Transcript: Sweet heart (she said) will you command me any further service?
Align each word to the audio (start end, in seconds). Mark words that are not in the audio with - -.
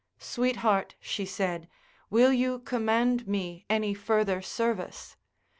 Sweet 0.17 0.55
heart 0.65 0.95
(she 0.99 1.27
said) 1.27 1.69
will 2.09 2.33
you 2.33 2.57
command 2.57 3.27
me 3.27 3.65
any 3.69 3.93
further 3.93 4.41
service? 4.41 5.15